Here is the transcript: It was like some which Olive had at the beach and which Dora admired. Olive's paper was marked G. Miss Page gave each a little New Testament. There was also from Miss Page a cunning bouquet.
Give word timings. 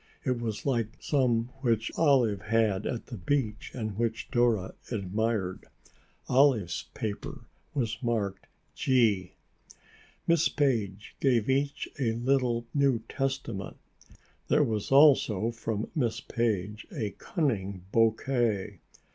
It 0.25 0.39
was 0.39 0.65
like 0.65 0.87
some 0.99 1.49
which 1.61 1.91
Olive 1.95 2.41
had 2.41 2.87
at 2.87 3.05
the 3.05 3.17
beach 3.19 3.69
and 3.75 3.99
which 3.99 4.31
Dora 4.31 4.73
admired. 4.89 5.67
Olive's 6.27 6.85
paper 6.95 7.45
was 7.75 8.01
marked 8.01 8.47
G. 8.73 9.35
Miss 10.25 10.49
Page 10.49 11.15
gave 11.19 11.47
each 11.51 11.87
a 11.99 12.13
little 12.13 12.65
New 12.73 13.03
Testament. 13.07 13.77
There 14.47 14.63
was 14.63 14.91
also 14.91 15.51
from 15.51 15.91
Miss 15.93 16.19
Page 16.19 16.87
a 16.91 17.11
cunning 17.11 17.85
bouquet. 17.91 18.79